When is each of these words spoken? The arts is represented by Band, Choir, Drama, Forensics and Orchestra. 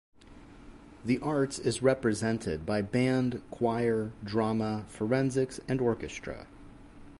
The 1.05 1.19
arts 1.19 1.59
is 1.59 1.83
represented 1.83 2.65
by 2.65 2.81
Band, 2.81 3.43
Choir, 3.51 4.11
Drama, 4.23 4.83
Forensics 4.87 5.59
and 5.67 5.79
Orchestra. 5.79 6.47